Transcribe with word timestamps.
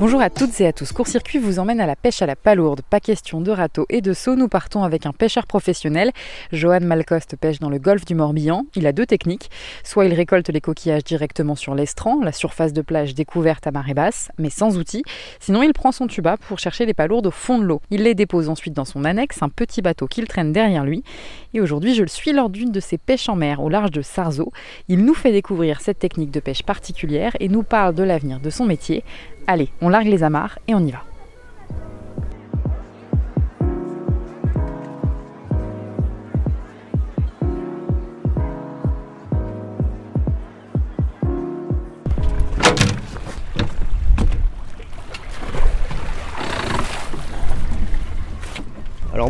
Bonjour 0.00 0.22
à 0.22 0.30
toutes 0.30 0.58
et 0.62 0.66
à 0.66 0.72
tous. 0.72 0.92
Court-circuit 0.92 1.38
vous 1.38 1.58
emmène 1.58 1.78
à 1.78 1.84
la 1.84 1.94
pêche 1.94 2.22
à 2.22 2.26
la 2.26 2.34
palourde. 2.34 2.80
Pas 2.88 3.00
question 3.00 3.42
de 3.42 3.50
râteau 3.50 3.84
et 3.90 4.00
de 4.00 4.14
saut. 4.14 4.34
Nous 4.34 4.48
partons 4.48 4.82
avec 4.82 5.04
un 5.04 5.12
pêcheur 5.12 5.46
professionnel. 5.46 6.10
Johan 6.52 6.80
Malcoste 6.80 7.36
pêche 7.36 7.58
dans 7.58 7.68
le 7.68 7.78
golfe 7.78 8.06
du 8.06 8.14
Morbihan. 8.14 8.64
Il 8.76 8.86
a 8.86 8.92
deux 8.92 9.04
techniques. 9.04 9.50
Soit 9.84 10.06
il 10.06 10.14
récolte 10.14 10.48
les 10.48 10.62
coquillages 10.62 11.04
directement 11.04 11.54
sur 11.54 11.74
l'estran, 11.74 12.18
la 12.22 12.32
surface 12.32 12.72
de 12.72 12.80
plage 12.80 13.14
découverte 13.14 13.66
à 13.66 13.72
marée 13.72 13.92
basse, 13.92 14.30
mais 14.38 14.48
sans 14.48 14.78
outils. 14.78 15.02
Sinon, 15.38 15.62
il 15.62 15.74
prend 15.74 15.92
son 15.92 16.06
tuba 16.06 16.38
pour 16.38 16.58
chercher 16.58 16.86
les 16.86 16.94
palourdes 16.94 17.26
au 17.26 17.30
fond 17.30 17.58
de 17.58 17.64
l'eau. 17.64 17.82
Il 17.90 18.04
les 18.04 18.14
dépose 18.14 18.48
ensuite 18.48 18.72
dans 18.72 18.86
son 18.86 19.04
annexe, 19.04 19.42
un 19.42 19.50
petit 19.50 19.82
bateau 19.82 20.06
qu'il 20.06 20.26
traîne 20.28 20.50
derrière 20.50 20.84
lui. 20.84 21.04
Et 21.52 21.60
aujourd'hui, 21.60 21.94
je 21.94 22.02
le 22.02 22.08
suis 22.08 22.32
lors 22.32 22.50
d'une 22.50 22.72
de 22.72 22.80
ses 22.80 22.98
pêches 22.98 23.28
en 23.28 23.36
mer 23.36 23.60
au 23.60 23.68
large 23.68 23.90
de 23.90 24.02
Sarzeau. 24.02 24.52
Il 24.88 25.04
nous 25.04 25.14
fait 25.14 25.32
découvrir 25.32 25.80
cette 25.80 25.98
technique 25.98 26.30
de 26.30 26.40
pêche 26.40 26.62
particulière 26.62 27.36
et 27.40 27.48
nous 27.48 27.62
parle 27.62 27.94
de 27.94 28.02
l'avenir 28.02 28.40
de 28.40 28.50
son 28.50 28.64
métier. 28.64 29.02
Allez, 29.46 29.68
on 29.80 29.88
largue 29.88 30.08
les 30.08 30.22
amarres 30.22 30.58
et 30.68 30.74
on 30.74 30.86
y 30.86 30.90
va. 30.92 31.09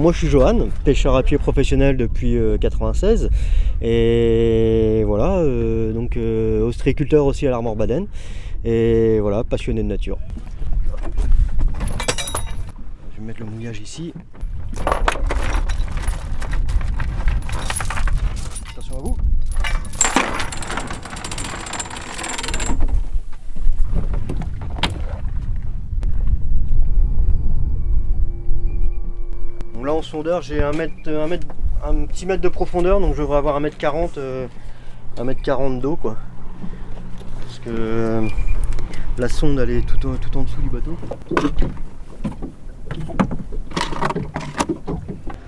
Moi 0.00 0.12
je 0.12 0.18
suis 0.20 0.28
Johan, 0.28 0.68
pêcheur 0.82 1.14
à 1.14 1.22
pied 1.22 1.36
professionnel 1.36 1.98
depuis 1.98 2.34
96 2.58 3.28
et 3.82 5.02
voilà, 5.04 5.40
euh, 5.40 5.92
donc 5.92 6.16
euh, 6.16 6.62
aussi 6.62 7.46
à 7.46 7.50
l'Armor 7.50 7.76
Baden 7.76 8.06
et 8.64 9.18
voilà, 9.20 9.44
passionné 9.44 9.82
de 9.82 9.88
nature. 9.88 10.16
Je 13.12 13.20
vais 13.20 13.26
mettre 13.26 13.40
le 13.40 13.46
mouillage 13.46 13.80
ici. 13.80 14.14
Attention 18.70 18.96
à 18.96 19.00
vous. 19.00 19.16
Donc 29.80 29.86
là 29.86 29.94
en 29.94 29.99
j'ai 30.40 30.62
un, 30.62 30.72
mètre, 30.72 30.94
un, 31.84 32.04
petit 32.06 32.26
mètre 32.26 32.42
de 32.42 32.48
profondeur 32.48 33.00
donc 33.00 33.14
je 33.14 33.20
devrais 33.20 33.38
avoir 33.38 33.56
un 33.56 33.60
mètre 33.60 33.78
40 33.78 34.18
un 35.18 35.24
mètre 35.24 35.42
40 35.42 35.80
d'eau 35.80 35.96
quoi 35.96 36.16
parce 37.40 37.58
que 37.60 37.70
euh, 37.70 38.28
la 39.18 39.28
sonde 39.28 39.58
elle 39.60 39.70
est 39.70 39.86
tout, 39.86 40.06
en 40.06 40.42
dessous 40.42 40.60
du 40.62 40.70
bateau 40.70 40.96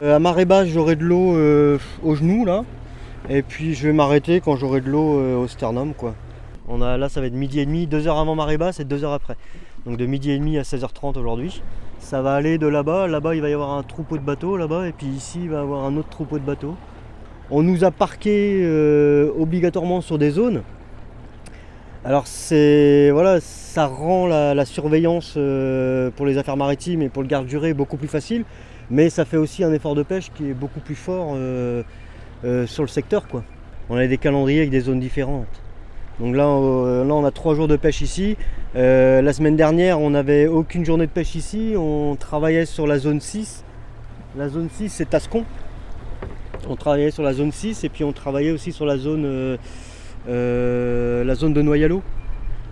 Euh, 0.03 0.17
à 0.17 0.19
marée 0.19 0.47
basse, 0.47 0.67
j'aurai 0.67 0.97
de 0.97 1.05
l'eau 1.05 1.37
euh, 1.37 1.79
au 2.03 2.17
genou 2.17 2.45
là. 2.45 2.65
Et 3.31 3.43
puis 3.43 3.75
je 3.75 3.87
vais 3.87 3.93
m'arrêter 3.93 4.41
quand 4.41 4.57
j'aurai 4.57 4.81
de 4.81 4.91
l'eau 4.91 5.21
euh, 5.21 5.37
au 5.37 5.47
sternum 5.47 5.95
quoi. 5.95 6.17
On 6.67 6.83
a, 6.83 6.97
là 6.97 7.09
ça 7.09 7.21
va 7.21 7.29
être 7.29 7.35
midi 7.35 7.61
et 7.61 7.67
demi, 7.67 7.87
deux 7.87 8.09
heures 8.09 8.19
avant 8.19 8.35
marée 8.35 8.59
basse 8.59 8.81
et 8.81 8.85
deux 8.85 9.05
heures 9.05 9.13
après. 9.13 9.37
Donc 9.87 9.97
de 9.99 10.07
midi 10.07 10.33
et 10.33 10.39
demi 10.39 10.59
à 10.59 10.63
16h30 10.63 11.17
aujourd'hui. 11.17 11.63
Ça 12.03 12.21
va 12.21 12.35
aller 12.35 12.59
de 12.59 12.67
là-bas, 12.67 13.07
là-bas 13.07 13.35
il 13.35 13.41
va 13.41 13.49
y 13.49 13.55
avoir 13.55 13.71
un 13.71 13.83
troupeau 13.83 14.19
de 14.19 14.23
bateaux 14.23 14.59
là-bas 14.59 14.87
et 14.87 14.93
puis 14.93 15.07
ici 15.07 15.41
il 15.45 15.51
va 15.51 15.59
y 15.59 15.61
avoir 15.61 15.85
un 15.87 15.97
autre 15.97 16.11
troupeau 16.11 16.39
de 16.39 16.45
bateaux. 16.45 16.77
On 17.51 17.63
nous 17.63 17.85
a 17.85 17.91
parqué 17.91 18.67
obligatoirement 19.39 20.03
sur 20.03 20.19
des 20.19 20.31
zones. 20.31 20.63
Alors 22.05 22.27
c'est 22.27 23.11
voilà, 23.13 23.41
ça 23.41 23.87
rend 23.87 24.27
la, 24.27 24.53
la 24.53 24.65
surveillance 24.67 25.39
pour 26.17 26.27
les 26.27 26.37
affaires 26.37 26.57
maritimes 26.59 27.01
et 27.01 27.09
pour 27.09 27.23
le 27.23 27.29
garde 27.29 27.47
durée 27.47 27.73
beaucoup 27.73 27.97
plus 27.97 28.09
facile 28.09 28.45
mais 28.93 29.09
ça 29.09 29.25
fait 29.25 29.39
aussi 29.39 29.65
un 29.65 29.73
effort 29.73 29.95
de 29.95 30.03
pêche 30.03 30.31
qui 30.35 30.51
est 30.51 30.55
beaucoup 30.55 30.81
plus 30.81 30.95
fort 30.95 31.33
euh, 31.35 31.83
euh, 32.45 32.67
sur 32.67 32.83
le 32.83 32.89
secteur. 32.89 33.27
Quoi. 33.27 33.43
On 33.89 33.97
a 33.97 34.07
des 34.07 34.19
calendriers 34.19 34.59
avec 34.59 34.71
des 34.71 34.81
zones 34.81 35.01
différentes. 35.01 35.62
Donc 36.23 36.37
là, 36.37 36.47
euh, 36.47 37.05
là 37.05 37.15
on 37.15 37.25
a 37.25 37.33
trois 37.33 37.57
jours 37.57 37.67
de 37.67 37.75
pêche 37.75 38.01
ici. 38.01 38.37
la 38.75 39.33
semaine 39.33 39.57
dernière, 39.57 40.01
on 40.01 40.11
n'avait 40.11 40.47
aucune 40.47 40.85
journée 40.85 41.07
de 41.07 41.11
pêche 41.11 41.35
ici. 41.35 41.75
On 41.77 42.15
travaillait 42.15 42.65
sur 42.65 42.87
la 42.87 42.99
zone 42.99 43.21
6. 43.21 43.65
La 44.39 44.49
zone 44.49 44.69
6, 44.73 44.89
c'est 44.89 45.11
Tascon. 45.11 45.45
On 46.69 46.77
travaillait 46.77 47.11
sur 47.11 47.25
la 47.25 47.33
zone 47.33 47.51
6 47.51 47.83
et 47.83 47.89
puis 47.89 48.05
on 48.05 48.13
travaillait 48.13 48.53
aussi 48.53 48.71
sur 48.71 48.87
la 48.87 48.99
zone, 48.99 49.59
la 50.29 51.35
zone 51.35 51.55
de 51.55 51.61
Noyalo. 51.61 52.03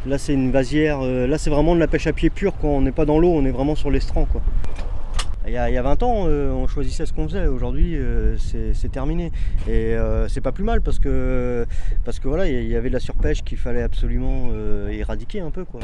Là, 0.06 0.16
c'est 0.16 0.32
une 0.32 0.52
vasière. 0.52 1.00
là, 1.02 1.36
c'est 1.36 1.50
vraiment 1.50 1.74
de 1.74 1.80
la 1.80 1.88
pêche 1.88 2.06
à 2.06 2.12
pied 2.12 2.30
pure. 2.30 2.54
On 2.62 2.80
n'est 2.80 2.92
pas 2.92 3.04
dans 3.04 3.18
l'eau, 3.18 3.32
on 3.34 3.44
est 3.44 3.50
vraiment 3.50 3.74
sur 3.74 3.90
l'estran. 3.90 4.28
Il 5.46 5.52
y, 5.52 5.56
a, 5.56 5.82
20 5.82 6.02
ans, 6.02 6.24
euh, 6.26 6.50
on 6.50 6.66
choisissait 6.66 7.06
ce 7.06 7.14
qu'on 7.14 7.26
faisait. 7.26 7.46
Aujourd'hui, 7.46 7.96
euh, 7.96 8.36
c'est 8.38 8.92
terminé. 8.92 9.32
Et 9.66 9.94
euh, 9.94 10.28
c'est 10.28 10.42
pas 10.42 10.52
plus 10.52 10.64
mal 10.64 10.82
parce 10.82 10.98
que, 10.98 11.64
parce 12.04 12.18
que 12.18 12.28
voilà, 12.28 12.46
il 12.46 12.68
y, 12.68 12.76
avait 12.76 12.88
de 12.88 12.94
la 12.94 13.00
surpêche 13.00 13.42
qu'il 13.42 13.58
fallait 13.58 13.82
absolument 13.82 14.50
éradiquer 14.90 15.40
un 15.40 15.50
peu. 15.50 15.64
Quoi. 15.64 15.80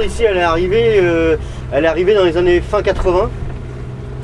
Ici, 0.00 0.24
elle 0.24 0.38
est 0.38 0.42
arrivée, 0.42 0.98
euh, 1.00 1.36
elle 1.72 1.84
est 1.84 1.88
arrivée 1.88 2.14
dans 2.14 2.24
les 2.24 2.36
années 2.36 2.60
fin 2.60 2.82
80. 2.82 3.30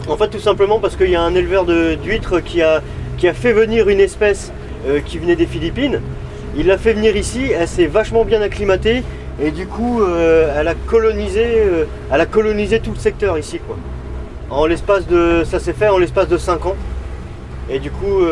En 0.09 0.17
fait, 0.17 0.29
tout 0.29 0.39
simplement 0.39 0.79
parce 0.79 0.97
qu'il 0.97 1.11
y 1.11 1.17
a 1.17 1.23
un 1.23 1.35
éleveur 1.35 1.65
d'huîtres 1.65 2.41
qui 2.41 2.63
a, 2.63 2.83
qui 3.19 3.29
a 3.29 3.35
fait 3.35 3.53
venir 3.53 3.89
une 3.89 4.01
espèce 4.01 4.53
euh, 4.87 5.01
qui 5.01 5.19
venait 5.19 5.37
des 5.37 5.47
Philippines. 5.47 6.01
Il 6.57 6.67
l'a 6.67 6.79
fait 6.79 6.95
venir 6.95 7.17
ici, 7.17 7.53
elle 7.53 7.69
s'est 7.69 7.87
vachement 7.87 8.25
bien 8.25 8.41
acclimatée 8.41 9.03
et 9.41 9.51
du 9.51 9.67
coup, 9.67 10.03
euh, 10.03 10.55
elle 10.59 10.69
a 10.69 10.75
colonisé, 10.75 11.63
elle 12.11 12.21
a 12.21 12.27
colonisé 12.27 12.81
tout 12.81 12.93
le 12.93 12.99
secteur 12.99 13.37
ici, 13.39 13.61
quoi. 13.67 13.77
En 14.51 14.65
l'espace 14.65 15.07
de, 15.07 15.45
ça 15.45 15.59
s'est 15.59 15.75
fait 15.75 15.89
en 15.89 15.99
l'espace 15.99 16.29
de 16.29 16.39
5 16.39 16.65
ans. 16.67 16.77
Et 17.71 17.81
du 17.81 17.91
coup, 17.91 18.23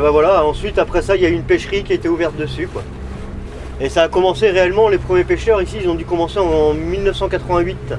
bah 0.00 0.10
voilà. 0.10 0.44
Ensuite, 0.44 0.78
après 0.78 1.02
ça, 1.02 1.16
il 1.16 1.22
y 1.22 1.26
a 1.26 1.28
une 1.28 1.42
pêcherie 1.42 1.82
qui 1.82 1.90
a 1.90 1.96
été 1.96 2.08
ouverte 2.08 2.36
dessus, 2.36 2.68
quoi. 2.72 2.82
Et 3.82 3.88
ça 3.88 4.02
a 4.02 4.08
commencé 4.08 4.50
réellement, 4.50 4.90
les 4.90 4.98
premiers 4.98 5.24
pêcheurs 5.24 5.62
ici, 5.62 5.78
ils 5.82 5.88
ont 5.88 5.94
dû 5.94 6.04
commencer 6.04 6.38
en 6.38 6.74
1988. 6.74 7.94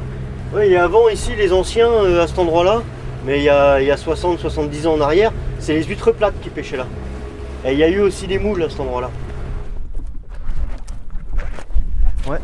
Oui, 0.54 0.66
et 0.66 0.78
avant 0.78 1.10
ici, 1.10 1.32
les 1.36 1.52
anciens 1.52 1.90
euh, 1.90 2.24
à 2.24 2.28
cet 2.28 2.38
endroit-là, 2.38 2.84
mais 3.26 3.40
il 3.40 3.44
y 3.44 3.50
a, 3.50 3.96
60-70 3.96 4.88
ans 4.88 4.94
en 4.94 5.02
arrière, 5.02 5.32
c'est 5.58 5.74
les 5.74 5.84
huîtres 5.84 6.12
plates 6.12 6.40
qui 6.42 6.50
pêchaient 6.50 6.78
là. 6.78 6.86
Et 7.66 7.74
il 7.74 7.80
y 7.80 7.84
a 7.84 7.90
eu 7.90 8.00
aussi 8.00 8.28
des 8.28 8.38
moules 8.38 8.62
à 8.62 8.70
cet 8.70 8.80
endroit-là. 8.80 9.10
Ouais. 12.28 12.38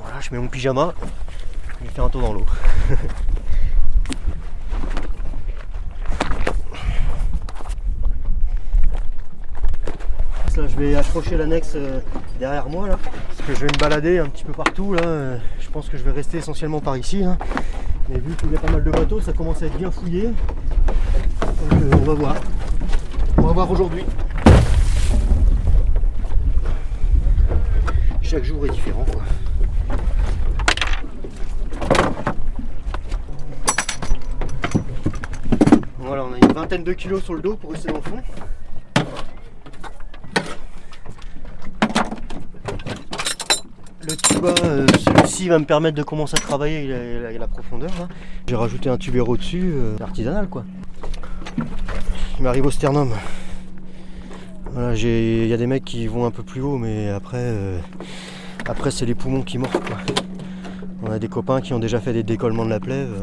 Voilà, 0.00 0.20
je 0.20 0.30
mets 0.30 0.38
mon 0.38 0.46
pyjama, 0.46 0.94
je 1.80 1.86
vais 1.86 1.92
faire 1.92 2.04
un 2.04 2.08
tour 2.08 2.20
dans 2.20 2.34
l'eau. 2.34 2.46
je 10.68 10.71
vais 10.82 10.96
accrocher 10.96 11.36
l'annexe 11.36 11.72
euh, 11.76 12.00
derrière 12.38 12.68
moi 12.68 12.88
là. 12.88 12.98
Parce 13.28 13.48
que 13.48 13.54
je 13.54 13.60
vais 13.60 13.72
me 13.72 13.78
balader 13.78 14.18
un 14.18 14.26
petit 14.26 14.44
peu 14.44 14.52
partout 14.52 14.94
là. 14.94 15.02
Euh, 15.04 15.38
je 15.60 15.70
pense 15.70 15.88
que 15.88 15.96
je 15.96 16.02
vais 16.02 16.10
rester 16.10 16.38
essentiellement 16.38 16.80
par 16.80 16.96
ici. 16.96 17.22
Hein. 17.24 17.38
Mais 18.08 18.18
vu 18.18 18.34
qu'il 18.34 18.50
y 18.52 18.56
a 18.56 18.58
pas 18.58 18.70
mal 18.70 18.82
de 18.82 18.90
bateaux, 18.90 19.20
ça 19.20 19.32
commence 19.32 19.62
à 19.62 19.66
être 19.66 19.76
bien 19.76 19.90
fouillé. 19.90 20.26
Euh, 20.26 21.90
on 21.92 22.04
va 22.04 22.14
voir. 22.14 22.34
On 23.38 23.42
va 23.42 23.52
voir 23.52 23.70
aujourd'hui. 23.70 24.04
Chaque 28.22 28.44
jour 28.44 28.66
est 28.66 28.70
différent 28.70 29.04
quoi. 29.12 29.22
Voilà, 35.98 36.24
on 36.24 36.32
a 36.32 36.36
une 36.38 36.52
vingtaine 36.52 36.82
de 36.82 36.92
kilos 36.92 37.22
sur 37.22 37.34
le 37.34 37.42
dos 37.42 37.56
pour 37.56 37.70
rester 37.70 37.88
dans 37.88 37.96
le 37.96 38.02
fond. 38.02 38.18
Le 44.42 44.54
tuba, 44.54 44.66
euh, 44.66 44.86
celui-ci 44.98 45.48
va 45.48 45.58
me 45.58 45.64
permettre 45.64 45.96
de 45.96 46.02
commencer 46.02 46.34
à 46.36 46.40
travailler, 46.40 46.88
la 47.38 47.46
profondeur. 47.46 47.90
J'ai 48.48 48.56
rajouté 48.56 48.88
un 48.88 48.96
tubéro 48.96 49.36
dessus, 49.36 49.72
euh, 49.74 49.96
artisanal 50.00 50.48
quoi. 50.48 50.64
Il 52.38 52.42
m'arrive 52.42 52.66
au 52.66 52.70
sternum. 52.70 53.12
Voilà, 54.72 54.94
il 54.94 55.46
y 55.46 55.52
a 55.52 55.56
des 55.56 55.66
mecs 55.66 55.84
qui 55.84 56.06
vont 56.06 56.26
un 56.26 56.30
peu 56.30 56.42
plus 56.42 56.60
haut, 56.60 56.76
mais 56.76 57.10
après, 57.10 57.38
euh, 57.38 57.78
après 58.66 58.90
c'est 58.90 59.06
les 59.06 59.14
poumons 59.14 59.42
qui 59.42 59.58
mordent 59.58 59.84
quoi. 59.84 59.98
On 61.02 61.10
a 61.10 61.18
des 61.18 61.28
copains 61.28 61.60
qui 61.60 61.72
ont 61.72 61.78
déjà 61.78 62.00
fait 62.00 62.12
des 62.12 62.22
décollements 62.22 62.64
de 62.64 62.70
la 62.70 62.80
plève. 62.80 63.14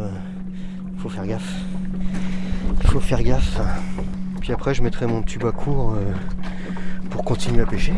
Faut 0.99 1.09
faire 1.09 1.25
gaffe. 1.25 1.53
Faut 2.85 2.99
faire 2.99 3.23
gaffe. 3.23 3.59
Puis 4.41 4.53
après, 4.53 4.73
je 4.73 4.83
mettrai 4.83 5.05
mon 5.05 5.21
tuba 5.21 5.51
court 5.51 5.95
pour 7.09 7.23
continuer 7.23 7.61
à 7.61 7.65
pêcher. 7.65 7.93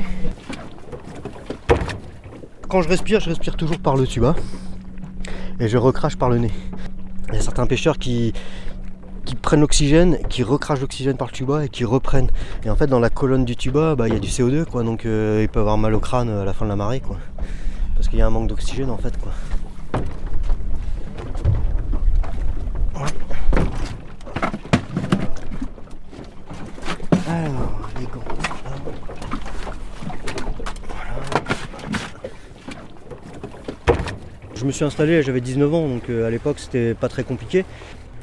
Quand 2.71 2.81
je 2.81 2.87
respire, 2.87 3.19
je 3.19 3.27
respire 3.27 3.57
toujours 3.57 3.79
par 3.79 3.97
le 3.97 4.07
tuba 4.07 4.33
et 5.59 5.67
je 5.67 5.77
recrache 5.77 6.15
par 6.15 6.29
le 6.29 6.37
nez. 6.37 6.51
Il 7.27 7.35
y 7.35 7.37
a 7.37 7.41
certains 7.41 7.67
pêcheurs 7.67 7.97
qui, 7.97 8.31
qui 9.25 9.35
prennent 9.35 9.59
l'oxygène, 9.59 10.17
qui 10.29 10.41
recrachent 10.41 10.79
l'oxygène 10.79 11.17
par 11.17 11.27
le 11.27 11.33
tuba 11.33 11.65
et 11.65 11.69
qui 11.69 11.83
reprennent. 11.83 12.31
Et 12.63 12.69
en 12.69 12.77
fait, 12.77 12.87
dans 12.87 13.01
la 13.01 13.09
colonne 13.09 13.43
du 13.43 13.57
tuba, 13.57 13.97
bah, 13.97 14.07
il 14.07 14.13
y 14.13 14.17
a 14.17 14.21
du 14.21 14.29
CO2, 14.29 14.63
quoi, 14.63 14.83
donc 14.83 15.05
euh, 15.05 15.41
ils 15.43 15.49
peuvent 15.49 15.63
avoir 15.63 15.77
mal 15.77 15.93
au 15.93 15.99
crâne 15.99 16.29
à 16.29 16.45
la 16.45 16.53
fin 16.53 16.63
de 16.63 16.69
la 16.69 16.77
marée, 16.77 17.01
quoi. 17.01 17.17
Parce 17.95 18.07
qu'il 18.07 18.19
y 18.19 18.21
a 18.21 18.27
un 18.27 18.29
manque 18.29 18.47
d'oxygène, 18.47 18.89
en 18.89 18.97
fait, 18.97 19.17
quoi. 19.17 19.33
Alors, 27.27 27.89
les 27.99 28.05
gants. 28.05 28.31
Je 34.61 34.67
me 34.67 34.71
suis 34.71 34.85
installé, 34.85 35.23
j'avais 35.23 35.41
19 35.41 35.73
ans, 35.73 35.87
donc 35.87 36.07
euh, 36.11 36.27
à 36.27 36.29
l'époque 36.29 36.59
c'était 36.59 36.93
pas 36.93 37.09
très 37.09 37.23
compliqué. 37.23 37.65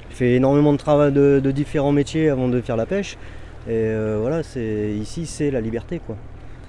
J'ai 0.09 0.15
fait 0.15 0.35
énormément 0.35 0.73
de 0.73 0.79
travail 0.79 1.11
de, 1.11 1.51
différents 1.51 1.91
métiers 1.91 2.29
avant 2.29 2.47
de 2.47 2.61
faire 2.61 2.77
la 2.77 2.87
pêche. 2.87 3.15
Et 3.67 3.73
euh, 3.73 4.19
voilà, 4.21 4.45
c'est 4.45 4.93
ici 4.93 5.27
c'est 5.27 5.51
la 5.51 5.61
liberté 5.61 6.01
quoi. 6.07 6.15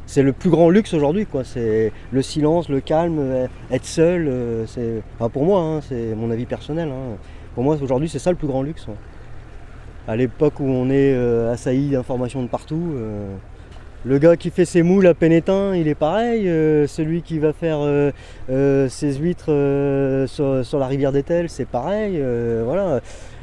C'est 0.08 0.24
le 0.24 0.34
plus 0.34 0.50
grand 0.50 0.72
luxe 0.72 0.96
aujourd'hui 0.96 1.28
quoi. 1.28 1.44
C'est 1.44 1.92
le 2.12 2.22
silence, 2.24 2.68
le 2.68 2.80
calme, 2.80 3.20
euh, 3.20 3.48
être 3.70 3.86
seul. 3.86 4.66
c'est 4.66 5.04
pour 5.32 5.46
moi, 5.46 5.62
hein, 5.62 5.82
c'est 5.88 6.16
mon 6.16 6.32
avis 6.32 6.48
personnel. 6.48 6.90
hein. 6.90 7.18
Pour 7.54 7.64
moi 7.64 7.78
aujourd'hui 7.80 8.10
c'est 8.10 8.18
ça 8.18 8.32
le 8.32 8.38
plus 8.38 8.48
grand 8.48 8.64
luxe. 8.64 8.88
À 10.08 10.16
l'époque 10.16 10.60
où 10.60 10.66
on 10.66 10.90
est 10.90 11.14
assailli 11.48 11.92
d'informations 11.92 12.42
de 12.42 12.48
partout. 12.48 12.96
Le 14.06 14.18
gars 14.18 14.38
qui 14.38 14.50
fait 14.50 14.64
ses 14.64 14.82
moules 14.82 15.08
à 15.08 15.14
Pénétin, 15.14 15.76
il 15.76 15.88
est 15.88 15.96
pareil. 15.96 16.48
euh, 16.48 16.88
celui 16.88 17.22
qui 17.22 17.38
va 17.38 17.52
faire 17.52 17.80
euh, 17.82 18.12
euh, 18.50 18.88
ses 18.88 19.16
huîtres 19.16 19.52
sur, 20.28 20.80
la 20.80 20.88
rivière 20.88 21.12
d'Etel, 21.12 21.50
c'est 21.50 21.68
pareil. 21.68 22.22
voilà. 22.64 23.02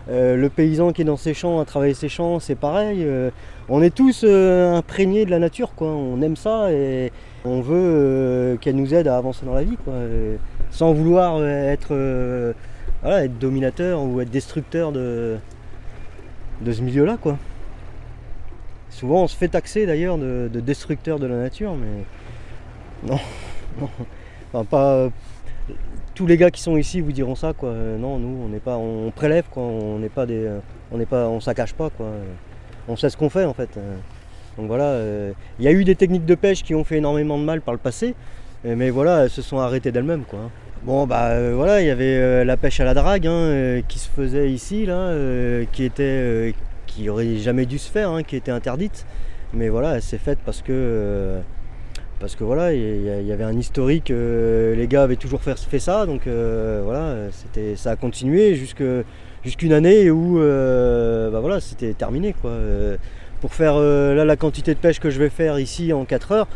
Le 0.09 0.47
paysan 0.49 0.93
qui 0.93 1.03
est 1.03 1.05
dans 1.05 1.17
ses 1.17 1.35
champs, 1.35 1.61
à 1.61 1.65
travailler 1.65 1.95
ses 1.95 2.09
champs, 2.09 2.39
c'est 2.41 2.55
pareil. 2.55 3.07
on 3.69 3.83
est 3.83 3.95
tous 3.95 4.25
imprégnés 4.25 5.27
de 5.27 5.31
la 5.31 5.39
nature, 5.39 5.75
quoi. 5.75 5.89
On 5.89 6.23
aime 6.23 6.37
ça 6.37 6.73
et 6.73 7.13
on 7.45 7.61
veut 7.61 8.57
qu'elle 8.61 8.77
nous 8.77 8.95
aide 8.95 9.09
à 9.09 9.17
avancer 9.17 9.45
dans 9.45 9.55
la 9.55 9.65
vie, 9.65 9.77
sans 10.71 10.93
vouloir 10.95 11.45
être, 11.45 12.55
dominateur 13.41 14.03
ou 14.03 14.21
être 14.21 14.31
destructeur 14.31 14.93
de, 14.93 15.37
de 16.63 16.73
ce 16.73 16.81
milieu-là. 16.81 17.19
Souvent, 18.97 19.25
on 19.25 19.29
se 19.29 19.37
fait 19.37 19.49
taxer 19.49 19.85
d'ailleurs 19.85 20.17
de, 20.17 20.49
de 20.51 20.61
destructeur 20.61 21.19
de 21.19 21.27
la 21.27 21.37
nature, 21.37 21.75
mais 21.75 22.05
non, 23.07 24.65
pas 24.71 25.11
tous 26.15 26.27
les 26.27 26.39
gars 26.39 26.51
qui 26.51 26.63
sont 26.63 26.79
ici 26.79 27.03
vous 27.03 27.13
diront 27.13 27.35
ça, 27.35 27.53
quoi. 27.53 27.69
Euh, 27.69 27.99
Non, 27.99 28.19
nous, 28.19 28.45
on 28.45 28.49
n'est 28.49 28.59
pas, 28.59 28.79
on 28.79 29.11
prélève, 29.11 29.45
quoi. 29.51 29.63
On 29.65 29.99
n'est 29.99 30.09
pas 30.09 30.25
des, 30.25 30.49
on 30.91 30.97
n'est 30.97 31.05
pas, 31.05 31.29
on 31.29 31.41
s'accache 31.41 31.75
pas, 31.75 31.91
quoi. 31.91 32.07
On 32.89 32.97
sait 32.97 33.11
ce 33.11 33.19
qu'on 33.19 33.29
fait, 33.29 33.45
en 33.45 33.53
fait. 33.53 33.69
Euh, 33.77 33.97
Donc 34.57 34.69
voilà, 34.69 34.85
euh, 34.85 35.33
il 35.59 35.67
y 35.67 35.69
a 35.69 35.73
eu 35.73 35.85
des 35.85 35.95
techniques 35.95 36.25
de 36.25 36.35
pêche 36.35 36.63
qui 36.63 36.75
ont 36.75 36.85
fait 36.85 36.97
énormément 36.97 37.37
de 37.39 37.45
mal 37.45 37.61
par 37.61 37.75
le 37.75 37.79
passé, 37.79 38.15
euh, 38.65 38.75
mais 38.79 38.89
voilà, 38.89 39.25
elles 39.25 39.31
se 39.31 39.43
sont 39.43 39.59
arrêtées 39.59 39.93
d'elles-mêmes, 39.93 40.25
quoi. 40.25 40.51
Bon, 40.85 41.07
bah 41.07 41.27
euh, 41.33 41.53
voilà, 41.55 41.83
il 41.83 41.87
y 41.87 41.91
avait 41.91 42.17
euh, 42.17 42.45
la 42.45 42.57
pêche 42.57 42.81
à 42.81 42.85
la 42.85 42.95
drague 42.95 43.27
hein, 43.27 43.31
euh, 43.31 43.83
qui 43.87 43.99
se 43.99 44.09
faisait 44.09 44.51
ici, 44.51 44.87
là, 44.87 44.95
euh, 44.95 45.65
qui 45.73 45.85
était, 45.85 46.03
euh, 46.03 46.53
qui 46.97 47.09
aurait 47.11 47.37
jamais 47.37 47.67
dû 47.67 47.79
se 47.79 47.91
faire, 47.91 48.11
hein, 48.11 48.23
qui 48.23 48.37
était 48.37 48.51
interdite. 48.51 49.07
Mais 49.53 49.69
voilà, 49.69 49.97
elle 49.97 50.03
s'est 50.03 50.19
faite 50.19 50.39
parce 50.45 50.63
que, 50.63 50.73
euh, 50.73 51.41
parce 52.21 52.35
que 52.35 52.45
voilà, 52.45 52.73
il 52.73 53.27
y, 53.27 53.33
avait 53.33 53.45
un 53.45 53.57
historique. 53.57 54.11
euh, 54.11 54.75
les 54.75 54.87
gars 54.87 55.03
avaient 55.03 55.17
toujours 55.17 55.41
fait, 55.43 55.79
ça, 55.79 56.07
donc 56.07 56.27
euh, 56.27 56.81
voilà, 56.85 57.31
c'était, 57.31 57.77
ça 57.77 57.93
a 57.93 57.97
continué 57.97 58.55
jusque, 58.55 58.83
jusqu'une 59.45 59.73
année 59.73 60.11
où, 60.11 60.39
bah 60.39 61.41
voilà, 61.41 61.61
c'était 61.61 61.93
terminé, 61.93 62.35
quoi. 62.41 62.53
Pour 63.43 63.53
faire 63.53 63.79
là 63.79 64.25
la 64.25 64.37
quantité 64.37 64.75
de 64.75 64.79
pêche 64.79 64.99
que 64.99 65.11
je 65.11 65.19
vais 65.19 65.29
faire 65.29 65.59
ici 65.59 65.93
en 65.93 66.05
4 66.05 66.33
heures, 66.33 66.49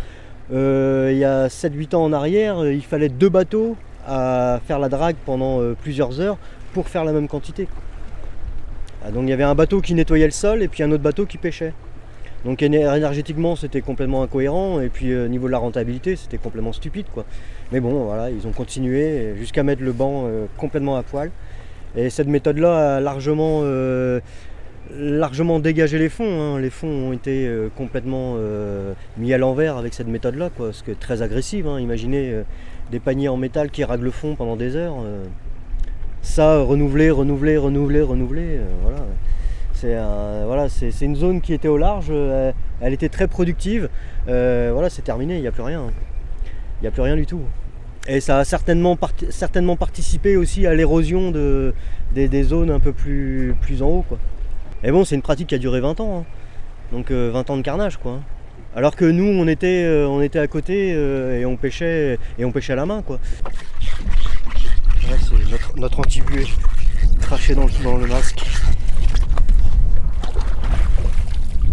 il 0.50 1.18
y 1.18 1.24
a 1.24 1.48
7-8 1.48 1.94
ans 1.94 2.04
en 2.04 2.12
arrière, 2.12 2.66
il 2.66 2.82
fallait 2.82 3.10
deux 3.10 3.28
bateaux 3.28 3.76
à 4.06 4.60
faire 4.66 4.78
la 4.78 4.88
drague 4.88 5.16
pendant 5.26 5.60
plusieurs 5.82 6.20
heures 6.20 6.38
pour 6.72 6.88
faire 6.88 7.04
la 7.04 7.12
même 7.12 7.28
quantité. 7.28 7.68
Ah, 9.02 9.10
donc 9.10 9.24
il 9.24 9.30
y 9.30 9.32
avait 9.32 9.44
un 9.44 9.54
bateau 9.54 9.80
qui 9.80 9.94
nettoyait 9.94 10.26
le 10.26 10.30
sol 10.30 10.62
et 10.62 10.68
puis 10.68 10.82
un 10.82 10.90
autre 10.92 11.02
bateau 11.02 11.24
qui 11.26 11.38
pêchait. 11.38 11.72
Donc 12.44 12.60
éner- 12.62 12.96
énergétiquement 12.96 13.56
c'était 13.56 13.80
complètement 13.80 14.22
incohérent 14.22 14.80
et 14.80 14.88
puis 14.88 15.12
euh, 15.12 15.28
niveau 15.28 15.46
de 15.46 15.52
la 15.52 15.58
rentabilité 15.58 16.16
c'était 16.16 16.38
complètement 16.38 16.72
stupide 16.72 17.06
quoi. 17.12 17.24
Mais 17.72 17.80
bon 17.80 18.04
voilà, 18.04 18.30
ils 18.30 18.46
ont 18.46 18.52
continué 18.52 19.34
jusqu'à 19.38 19.62
mettre 19.62 19.82
le 19.82 19.92
banc 19.92 20.24
euh, 20.26 20.46
complètement 20.56 20.96
à 20.96 21.02
poil. 21.02 21.30
Et 21.96 22.08
cette 22.08 22.28
méthode 22.28 22.58
là 22.58 22.96
a 22.96 23.00
largement, 23.00 23.60
euh, 23.64 24.20
dégagé 25.60 25.98
les 25.98 26.08
fonds. 26.08 26.40
hein. 26.40 26.60
Les 26.60 26.70
fonds 26.70 27.08
ont 27.08 27.12
été 27.12 27.50
complètement 27.76 28.36
mis 29.18 29.32
à 29.34 29.38
l'envers 29.38 29.76
avec 29.76 29.92
cette 29.94 30.08
méthode 30.08 30.36
là 30.36 30.50
quoi, 30.56 30.72
ce 30.72 30.82
qui 30.82 30.90
est 30.92 31.00
très 31.00 31.22
agressive. 31.22 31.66
hein. 31.66 31.80
Imaginez 31.80 32.42
des 32.90 33.00
paniers 33.00 33.28
en 33.28 33.36
métal 33.36 33.70
qui 33.70 33.82
règlent 33.84 34.04
le 34.04 34.10
fond 34.10 34.34
pendant 34.34 34.56
des 34.56 34.76
heures. 34.76 34.96
Ça, 36.22 36.60
renouveler, 36.62 37.10
renouveler, 37.10 37.56
renouveler, 37.56 38.02
renouveler, 38.02 38.58
euh, 38.58 38.64
voilà. 38.82 38.98
C'est 39.80 39.96
voilà, 40.44 40.68
c'est 40.68 41.00
une 41.00 41.16
zone 41.16 41.40
qui 41.40 41.54
était 41.54 41.68
au 41.68 41.78
large, 41.78 42.08
euh, 42.10 42.52
elle 42.82 42.92
était 42.92 43.08
très 43.08 43.26
productive. 43.28 43.88
Euh, 44.28 44.70
voilà, 44.74 44.90
c'est 44.90 45.00
terminé, 45.00 45.36
il 45.36 45.40
n'y 45.40 45.46
a 45.46 45.52
plus 45.52 45.62
rien. 45.62 45.84
Il 46.44 46.82
n'y 46.82 46.88
a 46.88 46.90
plus 46.90 47.00
rien 47.00 47.16
du 47.16 47.24
tout. 47.24 47.40
Et 48.06 48.20
ça 48.20 48.38
a 48.38 48.44
certainement, 48.44 48.98
certainement 49.30 49.76
participé 49.76 50.36
aussi 50.36 50.66
à 50.66 50.74
l'érosion 50.74 51.30
de, 51.30 51.72
des, 52.12 52.42
zones 52.42 52.70
un 52.70 52.78
peu 52.78 52.92
plus, 52.92 53.54
plus 53.62 53.82
en 53.82 53.88
haut. 53.88 54.04
Quoi. 54.06 54.18
Et 54.84 54.90
bon, 54.90 55.06
c'est 55.06 55.14
une 55.14 55.22
pratique 55.22 55.48
qui 55.48 55.54
a 55.54 55.58
duré 55.58 55.80
20 55.80 55.98
ans. 56.00 56.18
hein. 56.18 56.24
Donc 56.92 57.10
euh, 57.10 57.30
20 57.32 57.48
ans 57.48 57.56
de 57.56 57.62
carnage. 57.62 57.96
Quoi. 57.96 58.20
Alors 58.76 58.96
que 58.96 59.06
nous, 59.06 59.24
on 59.24 59.48
était, 59.48 60.04
on 60.06 60.20
était 60.20 60.38
à 60.38 60.46
côté 60.46 60.90
et 60.90 61.46
on 61.46 61.56
pêchait 61.56 62.18
et 62.38 62.44
on 62.44 62.52
pêchait 62.52 62.74
à 62.74 62.76
la 62.76 62.84
main. 62.84 63.00
Quoi. 63.00 63.18
Notre, 65.80 66.00
anti-buée 66.00 66.44
craché 67.22 67.54
dans, 67.54 67.64
le- 67.96 68.06
masque. 68.06 68.44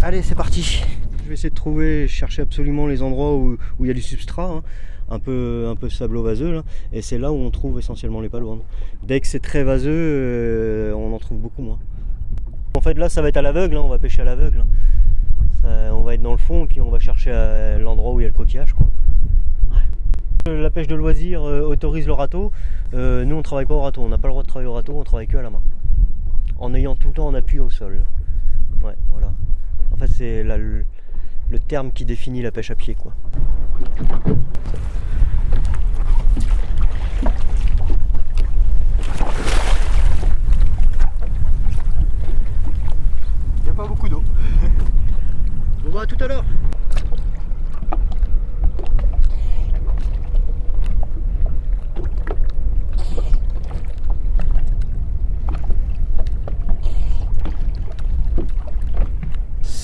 Allez, 0.01 0.22
c'est 0.22 0.34
parti. 0.36 0.82
Je 1.24 1.27
vais 1.27 1.34
essayer 1.34 1.50
de 1.50 1.55
trouver, 1.55 2.08
chercher 2.08 2.41
absolument 2.41 2.88
les 2.88 3.01
endroits 3.01 3.36
où 3.36 3.58
il 3.82 3.88
y 3.88 3.89
a 3.89 3.93
du 3.93 4.01
substrat, 4.01 4.46
hein, 4.46 4.63
un 5.10 5.20
peu, 5.20 5.67
un 5.70 5.75
peu 5.75 5.89
sablo-vaseux, 5.89 6.53
là, 6.53 6.63
et 6.93 7.01
c'est 7.01 7.17
là 7.17 7.34
où 7.34 7.36
on 7.36 7.51
trouve 7.51 7.79
essentiellement 7.79 8.22
les 8.22 8.29
palourdes. 8.29 8.62
Dès 9.03 9.20
que 9.20 9.27
c'est 9.27 9.41
très 9.41 9.65
vaseux, 9.65 9.91
euh, 9.91 10.93
on 10.93 11.13
en 11.13 11.20
trouve 11.20 11.39
beaucoup 11.39 11.62
moins. 11.62 11.79
En 12.77 12.82
fait, 12.82 12.98
là, 12.98 13.10
ça 13.10 13.22
va 13.22 13.27
être 13.27 13.38
à 13.38 13.41
l'aveugle, 13.41 13.75
hein, 13.75 13.82
on 13.84 13.89
va 13.89 14.00
pêcher 14.00 14.22
à 14.22 14.25
l'aveugle. 14.25 14.63
hein. 15.65 15.91
On 15.91 16.03
va 16.03 16.13
être 16.13 16.22
dans 16.22 16.32
le 16.32 16.38
fond, 16.38 16.65
puis 16.65 16.79
on 16.79 16.89
va 16.89 17.00
chercher 17.00 17.32
à 17.32 17.77
l'endroit 17.77 18.13
où 18.13 18.22
il 18.22 18.24
y 18.24 18.25
a 18.25 18.29
le 18.29 18.34
coquillage. 18.34 18.72
Quoi. 18.72 18.88
La 20.48 20.70
pêche 20.70 20.88
de 20.88 20.96
loisir 20.96 21.44
euh, 21.44 21.60
autorise 21.62 22.08
le 22.08 22.13
râteau. 22.13 22.54
Euh, 22.94 23.25
nous, 23.25 23.36
on 23.36 23.42
travaille 23.42 23.66
pas 23.66 23.74
au 23.74 23.82
râteau, 23.82 24.01
on 24.01 24.08
n'a 24.08 24.18
pas 24.18 24.30
le 24.30 24.32
droit 24.32 24.44
de 24.44 24.48
travailler 24.48 24.70
au 24.70 24.74
râteau, 24.74 24.94
on 24.98 25.04
travaille 25.04 25.27
que 25.27 25.36
à 25.36 25.42
la 25.42 25.50
main. 25.50 25.62
En 26.58 26.74
ayant 26.74 26.96
tout 26.96 27.10
le 27.10 27.13
temps 27.13 27.27
en 27.27 27.34
appui 27.34 27.60
au 27.60 27.70
sol. 27.70 28.06
Ouais, 28.82 28.96
voilà. 29.12 29.34
En 29.92 29.98
fait, 29.98 30.08
c'est 30.08 30.44
le, 30.44 30.86
le 31.50 31.60
terme 31.60 31.92
qui 31.92 32.06
définit 32.06 32.42
la 32.42 32.51
pêche 32.51 32.72
à 32.72 32.75
pied, 32.75 32.96
quoi. 32.96 33.12
Il 43.58 43.63
n'y 43.63 43.70
a 43.70 43.74
pas 43.74 43.86
beaucoup 43.86 44.08
d'eau. 44.08 44.24
Bah 45.94 46.01
à 46.01 46.06
tout 46.06 46.18
à 46.20 46.27
l'heure. 46.27 46.44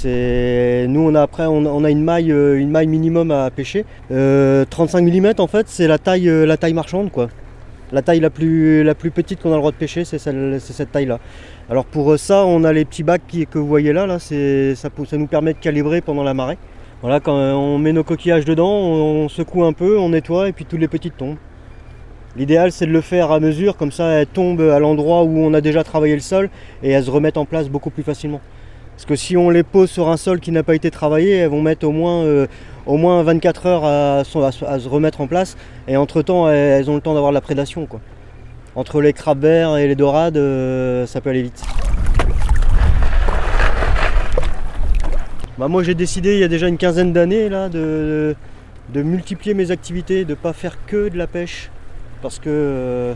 Nous 0.05 0.99
on 1.01 1.15
a 1.15 1.21
après 1.21 1.45
on 1.45 1.83
a, 1.83 1.89
une 1.89 2.03
maille 2.03 2.31
euh, 2.31 2.59
une 2.59 2.69
maille 2.69 2.87
minimum 2.87 3.31
à 3.31 3.49
pêcher. 3.51 3.85
Euh, 4.11 4.65
35 4.69 5.01
mm 5.03 5.33
en 5.39 5.47
fait 5.47 5.67
c'est 5.69 5.87
la 5.87 5.97
taille 5.97 6.29
euh, 6.29 6.45
la 6.45 6.57
taille 6.57 6.73
marchande 6.73 7.11
quoi. 7.11 7.29
La 7.91 8.01
taille 8.01 8.19
la 8.19 8.29
plus 8.29 8.83
la 8.83 8.95
plus 8.95 9.11
petite 9.11 9.41
qu'on 9.41 9.49
a 9.51 9.53
le 9.53 9.59
droit 9.59 9.71
de 9.71 9.75
pêcher 9.77 10.03
c'est 10.05 10.17
cette 10.19 10.91
taille 10.91 11.05
là. 11.05 11.19
Alors 11.69 11.85
pour 11.85 12.11
euh, 12.11 12.17
ça 12.17 12.45
on 12.45 12.63
a 12.63 12.73
les 12.73 12.85
petits 12.85 13.03
bacs 13.03 13.21
qui- 13.27 13.45
que 13.47 13.57
vous 13.59 13.67
voyez 13.67 13.93
là 13.93 14.05
là 14.07 14.19
ça, 14.19 14.89
nous 15.17 15.27
permet 15.27 15.53
de 15.53 15.59
calibrer 15.59 16.01
pendant 16.01 16.23
la 16.23 16.33
marée. 16.33 16.57
Voilà 17.01 17.19
quand 17.19 17.37
euh, 17.37 17.53
on 17.53 17.77
met 17.77 17.93
nos 17.93 18.03
coquillages 18.03 18.45
dedans 18.45 18.71
on 18.71 19.29
secoue 19.29 19.63
un 19.63 19.73
peu 19.73 19.97
on 19.97 20.09
nettoie 20.09 20.49
et 20.49 20.53
puis 20.53 20.65
toutes 20.65 20.79
les 20.79 20.87
petites 20.87 21.17
tombent. 21.17 21.37
L'idéal 22.35 22.71
c'est 22.71 22.87
de 22.87 22.91
le 22.91 23.01
faire 23.01 23.31
à 23.31 23.39
mesure 23.39 23.77
comme 23.77 23.91
ça 23.91 24.05
elles 24.07 24.27
tombent 24.27 24.61
à 24.61 24.79
l'endroit 24.79 25.23
où 25.23 25.37
on 25.37 25.53
a 25.53 25.61
déjà 25.61 25.83
travaillé 25.83 26.15
le 26.15 26.21
sol 26.21 26.49
et 26.81 26.89
elles 26.89 27.03
se 27.03 27.11
remettent 27.11 27.37
en 27.37 27.45
place 27.45 27.69
beaucoup 27.69 27.91
plus 27.91 28.03
facilement. 28.03 28.41
Parce 28.95 29.05
que 29.05 29.15
si 29.15 29.35
on 29.35 29.49
les 29.49 29.63
pose 29.63 29.89
sur 29.89 30.09
un 30.09 30.17
sol 30.17 30.39
qui 30.39 30.51
n'a 30.51 30.63
pas 30.63 30.75
été 30.75 30.91
travaillé, 30.91 31.37
elles 31.37 31.49
vont 31.49 31.61
mettre 31.61 31.87
au 31.87 31.91
moins, 31.91 32.23
euh, 32.23 32.47
au 32.85 32.97
moins 32.97 33.21
24 33.23 33.65
heures 33.65 33.85
à, 33.85 34.23
se 34.23 34.87
remettre 34.87 35.21
en 35.21 35.27
place. 35.27 35.57
Et 35.87 35.97
entre-temps, 35.97 36.49
elles 36.49 36.89
ont 36.89 36.95
le 36.95 37.01
temps 37.01 37.13
d'avoir 37.13 37.31
de 37.31 37.35
la 37.35 37.41
prédation. 37.41 37.85
Quoi. 37.85 37.99
Entre 38.75 39.01
les 39.01 39.13
crabes 39.13 39.41
verts 39.41 39.77
et 39.77 39.87
les 39.87 39.95
dorades, 39.95 40.37
euh, 40.37 41.05
ça 41.05 41.21
peut 41.21 41.29
aller 41.29 41.43
vite. 41.43 41.63
Bah, 45.59 45.67
moi 45.67 45.83
j'ai 45.83 45.93
décidé 45.93 46.33
il 46.33 46.39
y 46.39 46.43
a 46.43 46.47
déjà 46.47 46.67
une 46.67 46.77
quinzaine 46.77 47.13
d'années 47.13 47.47
là 47.47 47.69
de, 47.69 48.35
multiplier 48.95 49.53
mes 49.53 49.69
activités, 49.69 50.25
de 50.25 50.31
ne 50.31 50.35
pas 50.35 50.53
faire 50.53 50.77
que 50.87 51.09
de 51.09 51.17
la 51.17 51.27
pêche. 51.27 51.69
Parce 52.23 52.39
que 52.39 52.49
euh, 52.49 53.13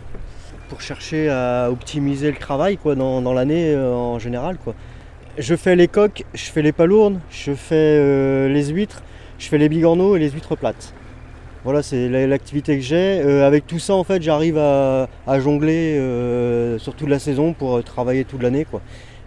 pour 0.69 0.81
chercher 0.81 1.29
à 1.29 1.69
optimiser 1.71 2.29
le 2.29 2.37
travail 2.37 2.77
quoi, 2.77 2.93
dans, 2.93 3.33
l'année 3.33 3.73
euh, 3.73 3.91
en 3.91 4.19
général. 4.19 4.57
Quoi. 4.63 4.75
Je 5.37 5.55
fais 5.55 5.75
les 5.75 5.87
coques, 5.87 6.23
je 6.33 6.45
fais 6.45 6.61
les 6.61 6.71
palourdes, 6.71 7.19
je 7.29 7.53
fais 7.53 7.75
euh, 7.75 8.49
les 8.49 8.65
huîtres, 8.67 9.03
je 9.37 9.47
fais 9.47 9.57
les 9.57 9.69
bigorneaux 9.69 10.15
et 10.15 10.19
les 10.19 10.31
huîtres 10.31 10.55
plates. 10.55 10.93
Voilà, 11.63 11.83
c'est 11.83 12.07
l'activité 12.27 12.77
que 12.77 12.83
j'ai. 12.83 13.19
avec 13.43 13.67
tout 13.67 13.79
ça, 13.79 13.93
en 13.93 14.03
fait, 14.03 14.21
j'arrive 14.21 14.57
à, 14.57 15.07
jongler 15.39 15.95
sur 16.79 16.95
toute 16.95 17.09
la 17.09 17.19
saison 17.19 17.51
pour 17.51 17.83
travailler 17.83 18.23
toute 18.23 18.41
l'année. 18.41 18.65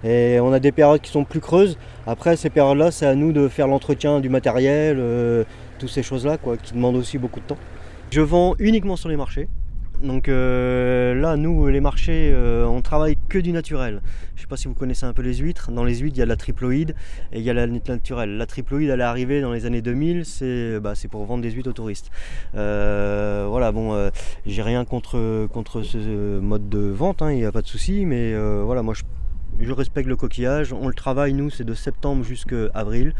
Et 0.02 0.38
on 0.40 0.52
a 0.52 0.60
des 0.60 0.72
périodes 0.72 1.00
qui 1.00 1.10
sont 1.10 1.24
plus 1.24 1.40
creuses. 1.40 1.76
Après, 2.06 2.36
ces 2.36 2.50
périodes-là, 2.50 2.90
c'est 2.90 3.06
à 3.06 3.14
nous 3.14 3.32
de 3.32 3.48
faire 3.48 3.66
l'entretien 3.66 4.20
du 4.20 4.28
matériel, 4.28 4.96
euh, 4.98 5.44
toutes 5.78 5.90
ces 5.90 6.02
choses-là, 6.02 6.38
quoi, 6.38 6.56
qui 6.56 6.72
demandent 6.72 6.96
aussi 6.96 7.18
beaucoup 7.18 7.40
de 7.40 7.44
temps. 7.44 7.58
Je 8.10 8.20
vends 8.20 8.54
uniquement 8.58 8.96
sur 8.96 9.08
les 9.08 9.16
marchés. 9.16 9.48
Donc 10.02 10.28
euh, 10.28 11.14
là, 11.14 11.36
nous, 11.36 11.68
les 11.68 11.80
marchés, 11.80 12.30
euh, 12.32 12.64
on 12.64 12.80
travaille 12.80 13.16
que 13.28 13.38
du 13.38 13.52
naturel. 13.52 14.00
Je 14.34 14.38
ne 14.38 14.40
sais 14.40 14.46
pas 14.46 14.56
si 14.56 14.66
vous 14.66 14.74
connaissez 14.74 15.04
un 15.04 15.12
peu 15.12 15.22
les 15.22 15.34
huîtres. 15.34 15.70
Dans 15.70 15.84
les 15.84 15.96
huîtres, 15.96 16.16
il 16.16 16.20
y 16.20 16.22
a 16.22 16.26
la 16.26 16.36
triploïde 16.36 16.94
et 17.32 17.38
il 17.38 17.44
y 17.44 17.50
a 17.50 17.54
la 17.54 17.66
naturelle. 17.66 18.36
La 18.38 18.46
triploïde, 18.46 18.88
elle 18.88 19.00
est 19.00 19.04
arrivée 19.04 19.40
dans 19.40 19.52
les 19.52 19.66
années 19.66 19.82
2000. 19.82 20.24
Bah, 20.80 20.94
c'est 20.94 21.08
pour 21.08 21.24
vendre 21.26 21.42
des 21.42 21.50
huîtres 21.50 21.70
aux 21.70 21.74
touristes. 21.74 22.10
voilà, 22.54 23.72
bon, 23.72 24.10
j'ai 24.46 24.62
rien 24.62 24.84
contre, 24.84 25.12
ce 25.82 26.38
mode 26.40 26.68
de 26.68 26.78
vente, 26.78 27.20
hein, 27.20 27.32
il 27.32 27.36
n'y 27.36 27.44
a 27.44 27.52
pas 27.52 27.62
de 27.62 27.68
souci. 27.68 28.06
Mais 28.06 28.34
voilà, 28.62 28.82
moi, 28.82 28.94
je 28.94 29.02
je 29.58 29.72
respecte 29.72 30.08
le 30.08 30.16
coquillage. 30.16 30.72
On 30.72 30.88
le 30.88 30.94
travaille, 30.94 31.32
nous, 31.32 31.50
c'est 31.50 31.64
de 31.64 31.74
septembre 31.74 32.24
jusqu'à 32.24 32.68
avril. 32.74 33.14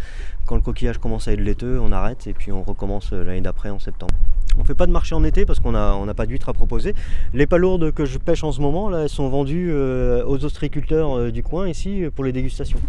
Quand 0.47 0.57
le 0.57 0.63
coquillage 0.63 0.99
commence 0.99 1.29
à 1.29 1.33
être 1.33 1.41
laiteux, 1.41 1.79
on 1.81 1.93
arrête 1.93 2.27
et 2.27 2.35
puis 2.35 2.53
on 2.53 2.63
recommence 2.63 3.13
euh, 3.13 3.25
l'année 3.25 3.41
d'après 3.41 3.71
en 3.71 3.79
septembre. 3.79 4.15
On 4.57 4.61
ne 4.61 4.65
fait 4.65 4.75
pas 4.75 4.87
de 4.87 4.93
marché 4.93 5.15
en 5.15 5.25
été 5.25 5.47
parce 5.47 5.61
qu'on 5.61 5.73
n'a 5.73 5.95
on 5.97 6.07
pas 6.15 6.27
d'huîtres 6.27 6.49
à 6.49 6.53
proposer. 6.53 6.95
Les 7.35 7.47
palourdes 7.47 7.93
que 7.93 8.05
je 8.05 8.19
pêche 8.19 8.45
en 8.45 8.53
ce 8.53 8.61
moment, 8.61 8.89
là, 8.89 9.03
elles 9.03 9.09
sont 9.09 9.29
vendues 9.29 9.71
euh, 9.71 10.25
aux 10.27 10.45
ostriculteurs 10.45 11.17
euh, 11.17 11.31
du 11.31 11.43
coin 11.43 11.69
ici 11.69 12.05
pour 12.15 12.25
les 12.25 12.33
dégustations. 12.33 12.81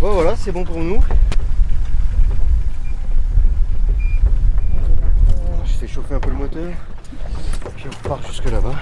Bon 0.00 0.12
voilà, 0.12 0.34
c'est 0.36 0.52
bon 0.52 0.64
pour 0.64 0.78
nous. 0.78 1.02
chauffer 5.90 6.14
un 6.14 6.20
peu 6.20 6.30
le 6.30 6.36
moteur. 6.36 6.72
Puis 7.76 7.86
on 7.86 8.04
repart 8.04 8.26
jusque 8.26 8.44
là-bas. 8.50 8.74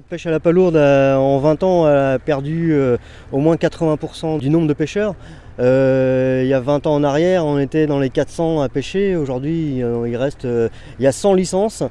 La 0.00 0.06
pêche 0.08 0.24
à 0.24 0.30
la 0.30 0.40
palourde, 0.40 0.76
euh, 0.76 1.14
en 1.14 1.36
20 1.40 1.62
ans, 1.62 1.84
a 1.84 2.18
perdu 2.18 2.72
euh, 2.72 2.96
au 3.32 3.38
moins 3.38 3.56
80% 3.56 4.38
du 4.38 4.48
nombre 4.48 4.66
de 4.66 4.72
pêcheurs. 4.72 5.14
Euh, 5.58 6.40
il 6.42 6.48
y 6.48 6.54
a 6.54 6.60
20 6.60 6.86
ans 6.86 6.94
en 6.94 7.04
arrière, 7.04 7.44
on 7.44 7.58
était 7.58 7.86
dans 7.86 7.98
les 7.98 8.08
400 8.08 8.62
à 8.62 8.70
pêcher. 8.70 9.14
Aujourd'hui, 9.14 9.82
il 10.06 10.16
reste, 10.16 10.44
il 10.44 11.02
y 11.02 11.06
a 11.06 11.12
100 11.12 11.34
licences 11.34 11.82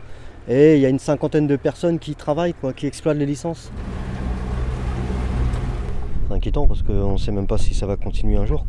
et 0.48 0.74
il 0.74 0.82
y 0.82 0.88
a 0.88 0.89
une 0.89 0.98
cinquantaine 0.98 1.46
de 1.46 1.56
personnes 1.56 2.00
qui 2.00 2.16
travaillent, 2.16 2.56
quoi, 2.56 2.74
qui 2.74 2.88
exploitent 2.88 3.20
les 3.20 3.28
licences. 3.28 3.72
C'est 6.28 6.34
inquiétant 6.34 6.66
parce 6.66 6.82
qu'on 6.82 7.12
ne 7.12 7.18
sait 7.18 7.32
même 7.32 7.46
pas 7.46 7.60
si 7.60 7.75
ça 7.75 7.86
va 7.86 7.96
continuer 7.96 8.38
un 8.38 8.48
jour. 8.48 8.66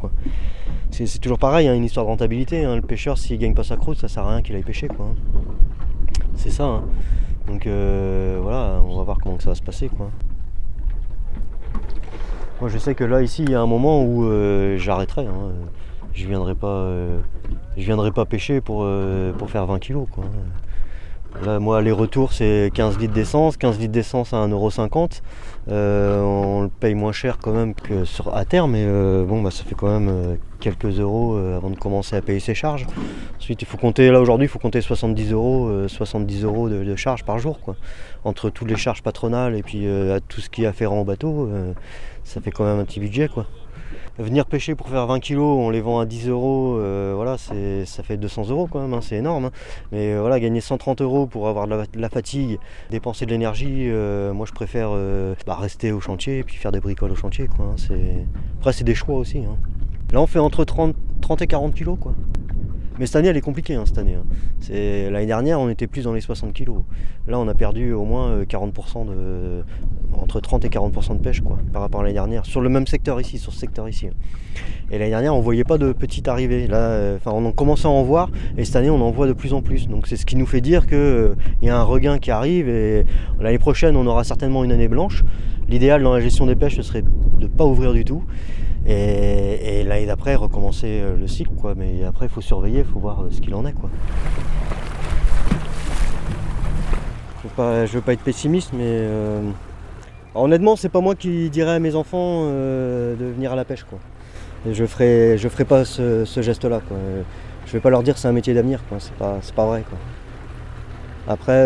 C'est, 0.91 1.19
toujours 1.19 1.39
pareil, 1.39 1.67
hein, 1.67 1.75
une 1.75 1.85
histoire 1.85 2.05
de 2.05 2.11
rentabilité. 2.11 2.67
Hein. 2.67 2.77
Le 2.77 2.83
pêcheur, 2.83 3.17
s'il 3.17 3.39
gagne 3.39 3.55
pas 3.55 3.65
sa 3.65 3.79
croûte, 3.79 3.97
ça 3.97 4.09
sert 4.09 4.23
à 4.23 4.33
rien 4.33 4.43
qu'il 4.43 4.55
aille 4.55 4.65
pêcher. 4.65 4.89
Quoi. 4.89 5.15
C'est 6.35 6.51
ça. 6.51 6.83
Donc 7.47 7.67
euh, 7.67 8.39
voilà, 8.43 8.81
on 8.85 8.97
va 8.97 9.03
voir 9.03 9.19
comment 9.23 9.39
ça 9.39 9.51
va 9.51 9.55
se 9.55 9.63
passer 9.63 9.89
quoi. 9.89 10.11
Moi 12.61 12.69
je 12.69 12.79
sais 12.79 12.95
que 12.95 13.05
là 13.05 13.23
ici 13.23 13.43
il 13.43 13.51
y 13.51 13.55
a 13.55 13.61
un 13.61 13.67
moment 13.67 14.05
où 14.05 14.25
euh, 14.25 14.77
j'arrêterai. 14.79 15.27
Hein. 15.27 15.53
Je 16.13 16.27
viendrai 16.27 16.55
pas 16.55 16.67
euh, 16.67 17.19
viendrai 17.77 18.11
pas 18.11 18.25
pêcher 18.25 18.61
pour, 18.61 18.87
pour 19.39 19.51
faire 19.51 19.67
20 19.67 19.79
kilos. 19.79 20.07
Là, 21.45 21.61
moi, 21.61 21.79
aller-retour, 21.79 22.33
c'est 22.33 22.73
15 22.75 22.99
litres 22.99 23.15
d'essence. 23.15 23.57
15 23.57 23.79
litres 23.79 23.93
d'essence 23.93 24.35
à 24.35 24.39
1,50€. 24.39 25.23
Euh, 25.69 26.21
on 26.21 26.63
le 26.63 26.69
paye 26.69 26.97
moins 26.97 27.13
cher 27.13 27.39
quand 27.39 27.53
même 27.53 27.73
que 27.73 28.05
sur, 28.05 28.35
à 28.35 28.45
terre, 28.45 28.67
mais 28.67 28.85
bon, 29.25 29.41
bah, 29.41 29.53
ça 29.53 29.63
fait 29.63 29.77
quand 29.77 29.87
même 29.87 30.37
quelques 30.59 30.99
euros 30.99 31.37
avant 31.37 31.71
de 31.71 31.77
commencer 31.77 32.17
à 32.17 32.21
payer 32.21 32.41
ses 32.41 32.55
charges. 32.55 32.87
Ensuite, 33.41 33.63
il 33.63 33.65
faut 33.67 33.79
compter, 33.79 34.11
là 34.11 34.21
aujourd'hui, 34.21 34.45
il 34.45 34.51
faut 34.51 34.59
compter 34.59 34.81
70 34.81 35.33
euros, 35.33 35.89
70 35.89 36.45
euros 36.45 36.69
de, 36.69 36.95
charges 36.95 37.25
par 37.25 37.39
jour. 37.39 37.59
Quoi. 37.59 37.75
Entre 38.23 38.51
toutes 38.51 38.69
les 38.69 38.77
charges 38.77 39.03
patronales 39.03 39.57
et 39.57 39.63
puis 39.63 39.87
tout 40.29 40.43
ce 40.43 40.51
qui 40.51 40.65
est 40.65 40.67
afférent 40.67 41.01
au 41.01 41.05
bateau, 41.05 41.51
ça 42.23 42.43
fait 42.43 42.51
quand 42.51 42.65
même 42.65 42.79
un 42.79 42.85
petit 42.85 43.01
budget. 43.01 43.29
quoi. 43.29 43.47
Venir 44.19 44.45
pêcher 44.45 44.75
pour 44.75 44.89
faire 44.89 45.07
20 45.07 45.21
kilos, 45.21 45.57
on 45.59 45.71
les 45.71 45.81
vend 45.81 45.99
à 45.99 46.05
10 46.05 46.29
euros, 46.29 46.77
euh, 46.79 47.15
voilà, 47.17 47.39
ça 47.39 48.03
fait 48.03 48.17
200 48.19 48.51
euros 48.51 48.69
quand 48.71 48.81
même, 48.81 48.93
hein, 48.93 49.01
c'est 49.01 49.17
énorme. 49.17 49.47
Hein. 49.47 49.51
Mais 49.93 50.13
euh, 50.13 50.21
voilà, 50.21 50.39
gagner 50.39 50.61
130 50.61 51.01
euros 51.01 51.27
pour 51.27 51.49
avoir 51.49 51.67
de 51.67 51.87
la, 51.95 52.09
fatigue, 52.11 52.59
dépenser 52.91 53.25
de 53.25 53.31
l'énergie, 53.31 53.87
euh, 53.89 54.35
moi 54.35 54.47
je 54.47 54.53
préfère 54.53 54.91
bah, 55.47 55.55
rester 55.55 55.93
au 55.93 56.01
chantier 56.01 56.39
et 56.39 56.45
puis 56.45 56.57
faire 56.57 56.73
des 56.73 56.81
bricoles 56.81 57.13
au 57.13 57.17
chantier. 57.17 57.47
Quoi, 57.47 57.67
hein. 57.67 57.95
Après, 58.59 58.73
c'est 58.75 58.85
des 58.85 58.95
choix 58.95 59.17
aussi. 59.17 59.43
Là, 60.13 60.21
on 60.21 60.27
fait 60.27 60.39
entre 60.39 60.65
30, 60.65 60.95
30 61.23 61.43
et 61.43 61.47
40 61.47 61.75
kilos. 61.75 61.97
Quoi. 61.99 62.15
Mais 63.01 63.07
cette 63.07 63.17
année, 63.17 63.29
elle 63.29 63.37
est 63.39 63.41
compliquée, 63.41 63.77
hein, 63.77 63.85
cette 63.87 63.97
année. 63.97 64.15
Hein. 64.15 64.25
L'année 65.11 65.25
dernière, 65.25 65.59
on 65.59 65.71
était 65.71 65.87
plus 65.87 66.03
dans 66.03 66.13
les 66.13 66.21
60 66.21 66.53
kg. 66.53 66.69
Là, 67.27 67.39
on 67.39 67.49
a 67.49 67.55
perdu 67.55 67.95
au 67.95 68.05
moins 68.05 68.43
40% 68.43 69.07
euh, 69.09 69.63
de. 69.63 70.19
entre 70.21 70.39
30 70.39 70.67
et 70.67 70.69
40% 70.69 71.17
de 71.17 71.23
pêche, 71.23 71.41
quoi, 71.41 71.57
par 71.73 71.81
rapport 71.81 72.01
à 72.01 72.03
l'année 72.03 72.13
dernière. 72.13 72.45
Sur 72.45 72.61
le 72.61 72.69
même 72.69 72.87
secteur 72.87 73.19
ici, 73.19 73.39
sur 73.39 73.55
ce 73.55 73.59
secteur 73.59 73.89
ici. 73.89 74.09
Et 74.91 74.99
l'année 74.99 75.13
dernière, 75.13 75.35
on 75.35 75.41
voyait 75.41 75.65
pas 75.65 75.79
de 75.79 75.95
petite 75.95 76.29
arrivée. 76.29 76.67
Là, 76.67 76.77
euh, 76.77 77.17
enfin, 77.17 77.31
on 77.31 77.53
commençait 77.53 77.87
à 77.87 77.91
en 77.91 78.03
voir, 78.03 78.29
et 78.59 78.67
cette 78.67 78.77
année, 78.77 78.91
on 78.91 79.01
en 79.01 79.11
voit 79.11 79.27
de 79.27 79.33
plus 79.33 79.55
en 79.55 79.63
plus. 79.63 79.89
Donc, 79.89 80.07
c'est 80.07 80.17
ce 80.17 80.27
qui 80.27 80.37
nous 80.37 80.45
fait 80.45 80.61
dire 80.61 80.87
qu'il 80.87 80.99
euh, 80.99 81.35
y 81.63 81.71
a 81.71 81.79
un 81.79 81.85
regain 81.85 82.19
qui 82.19 82.31
arrive, 82.31 82.69
et 82.69 83.07
l'année 83.41 83.59
prochaine, 83.59 83.97
on 83.97 84.07
aura 84.07 84.25
certainement 84.25 84.63
une 84.63 84.73
année 84.73 84.89
blanche. 84.89 85.25
L'idéal 85.71 86.03
dans 86.03 86.13
la 86.13 86.21
gestion 86.21 86.47
des 86.47 86.57
pêches, 86.57 86.77
ce 86.77 86.83
serait 86.83 87.03
de 87.03 87.09
ne 87.39 87.47
pas 87.47 87.65
ouvrir 87.65 87.93
du 87.93 88.05
tout. 88.05 88.25
Et, 88.87 89.85
l'année 89.85 90.07
d'après, 90.07 90.35
recommencer 90.35 90.87
euh, 90.89 91.17
le 91.17 91.29
cycle, 91.29 91.53
quoi. 91.53 91.75
Mais 91.77 92.05
après, 92.05 92.27
il 92.27 92.29
faut 92.29 92.41
surveiller, 92.41 92.81
il 92.81 92.85
faut 92.85 92.99
voir 92.99 93.23
euh, 93.23 93.29
ce 93.31 93.41
qu'il 93.41 93.55
en 93.55 93.65
est. 93.65 93.75
Je 97.45 97.63
ne 97.63 97.87
veux 97.87 98.01
pas 98.01 98.13
être 98.13 98.23
pessimiste, 98.23 98.73
mais 98.73 98.83
euh, 98.85 99.43
honnêtement, 100.35 100.75
c'est 100.75 100.89
pas 100.89 101.01
moi 101.01 101.15
qui 101.15 101.51
dirais 101.51 101.75
à 101.75 101.79
mes 101.79 101.95
enfants 101.95 102.47
de 102.47 103.33
venir 103.35 103.53
à 103.53 103.57
la 103.57 103.65
pêche, 103.65 103.85
quoi. 103.85 103.99
je 104.71 104.85
ferai, 104.85 105.39
je 105.39 105.49
ferai 105.49 105.65
pas 105.65 105.85
ce, 105.85 106.25
geste-là. 106.37 106.81
Je 107.67 107.73
vais 107.73 107.81
pas 107.81 107.91
leur 107.91 108.03
dire 108.03 108.19
c'est 108.19 108.29
un 108.29 108.33
métier 108.33 108.55
d'avenir, 108.55 108.83
quoi. 108.89 108.99
C'est 108.99 109.55
pas, 109.55 109.67
vrai. 109.67 109.85
Après, 111.31 111.65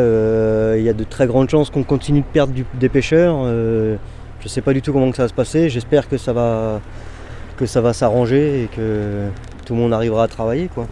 il 0.77 0.85
y 0.85 0.91
a 0.91 0.93
de 0.93 1.05
très 1.05 1.27
grandes 1.27 1.49
chances 1.49 1.71
qu'on 1.71 1.85
continue 1.85 2.21
de 2.21 2.27
perdre 2.27 2.53
des 2.75 2.89
pêcheurs. 2.91 3.45
Je 3.45 3.97
ne 4.45 4.49
sais 4.49 4.61
pas 4.61 4.75
du 4.75 4.83
tout 4.83 4.93
comment 4.93 5.11
ça 5.15 5.23
va 5.23 5.29
se 5.29 5.33
passer. 5.33 5.71
J'espère 5.71 6.07
que 6.07 6.19
ça 6.19 6.35
va, 6.35 6.83
va 7.59 7.93
s'arranger 7.95 8.65
et 8.65 8.67
que 8.67 9.29
tout 9.65 9.73
le 9.73 9.81
monde 9.81 9.95
arrivera 9.95 10.25
à 10.25 10.29
travailler. 10.29 10.69
Quoi. 10.69 10.87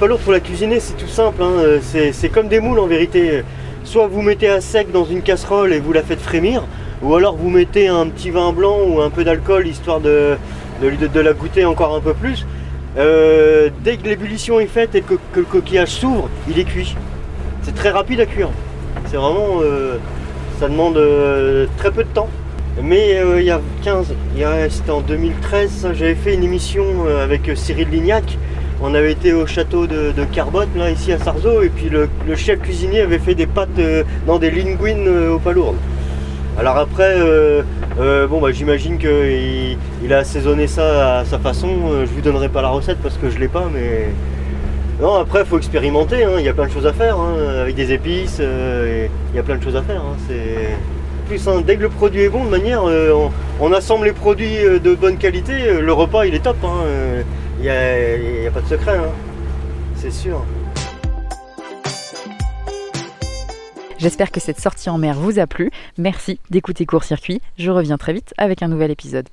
Palourde 0.00 0.22
pour 0.22 0.32
la 0.32 0.40
cuisiner, 0.40 0.80
c'est 0.80 0.94
tout 0.96 1.06
simple. 1.06 1.42
Hein. 1.42 1.78
C'est 1.82 2.30
comme 2.30 2.48
des 2.48 2.58
moules 2.58 2.78
en 2.78 2.86
vérité. 2.86 3.42
Soit 3.84 4.06
vous 4.06 4.22
mettez 4.22 4.48
à 4.48 4.62
sec 4.62 4.90
dans 4.92 5.04
une 5.04 5.20
casserole 5.20 5.74
et 5.74 5.78
vous 5.78 5.92
la 5.92 6.02
faites 6.02 6.22
frémir, 6.22 6.62
ou 7.02 7.14
alors 7.14 7.36
vous 7.36 7.50
mettez 7.50 7.88
un 7.88 8.06
petit 8.06 8.30
vin 8.30 8.50
blanc 8.54 8.78
ou 8.86 9.02
un 9.02 9.10
peu 9.10 9.24
d'alcool 9.24 9.66
histoire 9.66 10.00
de, 10.00 10.36
de, 10.80 11.20
la 11.20 11.34
goûter 11.34 11.66
encore 11.66 11.94
un 11.94 12.00
peu 12.00 12.14
plus. 12.14 12.46
Euh, 12.96 13.68
dès 13.84 13.98
que 13.98 14.08
l'ébullition 14.08 14.58
est 14.58 14.66
faite 14.68 14.94
et 14.94 15.02
que, 15.02 15.14
le 15.36 15.42
coquillage 15.42 15.90
s'ouvre, 15.90 16.30
il 16.48 16.58
est 16.58 16.64
cuit. 16.64 16.96
C'est 17.62 17.74
très 17.74 17.90
rapide 17.90 18.20
à 18.20 18.26
cuire. 18.26 18.48
C'est 19.04 19.18
vraiment. 19.18 19.60
euh, 19.60 19.98
ça 20.58 20.68
demande 20.68 20.96
euh, 20.96 21.66
très 21.76 21.90
peu 21.90 22.04
de 22.04 22.08
temps. 22.08 22.28
Mais 22.82 23.18
euh, 23.18 23.38
il 23.40 23.46
y 23.46 23.50
a 23.50 23.60
15, 23.82 24.14
il 24.34 24.40
y 24.40 24.44
a- 24.44 24.70
c'était 24.70 24.92
en 24.92 25.02
2013, 25.02 25.70
ça, 25.70 25.92
j'avais 25.92 26.14
fait 26.14 26.32
une 26.32 26.44
émission 26.44 26.84
euh, 27.06 27.22
avec 27.22 27.50
euh, 27.50 27.54
Cyril 27.54 27.88
Lignac. 27.90 28.38
On 28.82 28.94
avait 28.94 29.12
été 29.12 29.34
au 29.34 29.46
château 29.46 29.86
de, 29.86 30.10
de 30.12 30.24
Carbotte, 30.24 30.68
là, 30.74 30.90
ici 30.90 31.12
à 31.12 31.18
Sarzeau, 31.18 31.62
et 31.62 31.68
puis 31.68 31.90
le, 31.90 32.08
chef 32.34 32.60
cuisinier 32.60 33.02
avait 33.02 33.18
fait 33.18 33.34
des 33.34 33.46
pâtes 33.46 33.68
euh, 33.78 34.04
dans 34.26 34.38
des 34.38 34.50
linguines 34.50 35.06
euh, 35.06 35.34
aux 35.34 35.38
palourdes. 35.38 35.76
Alors 36.58 36.78
après, 36.78 37.14
euh, 37.18 37.62
euh, 38.00 38.26
bon, 38.26 38.40
bah, 38.40 38.52
j'imagine 38.52 38.96
qu'il 38.96 39.76
il 40.02 40.12
a 40.14 40.18
assaisonné 40.18 40.66
ça 40.66 41.18
à 41.18 41.24
sa 41.26 41.38
façon. 41.38 41.68
Je 42.06 42.14
lui 42.14 42.22
donnerai 42.22 42.48
pas 42.48 42.62
la 42.62 42.68
recette 42.68 42.98
parce 43.02 43.16
que 43.18 43.28
je 43.28 43.38
l'ai 43.38 43.48
pas, 43.48 43.68
mais 43.72 44.08
non. 45.00 45.14
Après, 45.14 45.40
il 45.40 45.46
faut 45.46 45.58
expérimenter. 45.58 46.24
hein. 46.24 46.36
Il 46.38 46.44
y 46.44 46.48
a 46.48 46.54
plein 46.54 46.66
de 46.66 46.72
choses 46.72 46.86
à 46.86 46.92
faire 46.92 47.18
hein, 47.18 47.34
avec 47.60 47.74
des 47.76 47.92
épices. 47.92 48.40
Il 48.40 49.36
y 49.36 49.38
a 49.38 49.42
plein 49.42 49.56
de 49.56 49.62
choses 49.62 49.76
à 49.76 49.82
faire. 49.82 50.00
hein. 50.00 50.16
C'est 50.26 50.76
plus 51.28 51.46
dès 51.64 51.76
que 51.76 51.82
le 51.82 51.88
produit 51.90 52.22
est 52.22 52.28
bon, 52.28 52.44
de 52.44 52.50
manière, 52.50 52.82
on, 52.82 53.30
on 53.60 53.72
assemble 53.72 54.06
les 54.06 54.12
produits 54.12 54.56
de 54.82 54.94
bonne 54.94 55.16
qualité. 55.16 55.52
Le 55.80 55.92
repas, 55.92 56.24
il 56.24 56.34
est 56.34 56.42
top. 56.42 56.56
Il 57.62 58.40
n'y 58.40 58.46
a 58.46 58.50
pas 58.50 58.62
de 58.62 58.66
secret. 58.66 58.96
hein. 58.96 59.12
C'est 59.94 60.10
sûr. 60.10 60.42
J'espère 63.98 64.30
que 64.30 64.40
cette 64.40 64.58
sortie 64.58 64.88
en 64.88 64.96
mer 64.96 65.14
vous 65.14 65.38
a 65.38 65.46
plu. 65.46 65.70
Merci 65.98 66.40
d'écouter 66.48 66.86
Court 66.86 67.04
Circuit. 67.04 67.42
Je 67.58 67.70
reviens 67.70 67.98
très 67.98 68.14
vite 68.14 68.32
avec 68.38 68.62
un 68.62 68.68
nouvel 68.68 68.90
épisode. 68.90 69.28